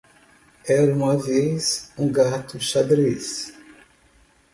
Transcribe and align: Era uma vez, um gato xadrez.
Era 0.67 0.91
uma 0.95 1.15
vez, 1.15 1.91
um 1.95 2.11
gato 2.11 2.59
xadrez. 2.59 3.53